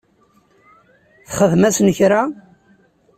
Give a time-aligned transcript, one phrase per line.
[1.29, 2.21] Txedmem-asen kra?